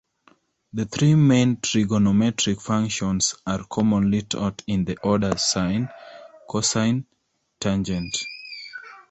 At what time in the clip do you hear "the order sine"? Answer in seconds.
4.83-5.89